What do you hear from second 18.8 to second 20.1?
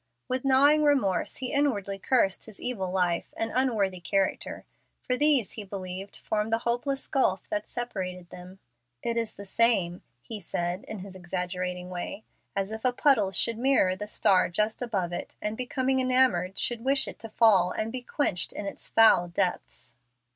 foul depths."